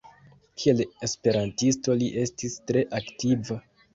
Kiel 0.61 0.79
esperantisto 1.07 1.97
li 2.01 2.09
estis 2.23 2.57
tre 2.71 2.83
aktiva. 3.03 3.59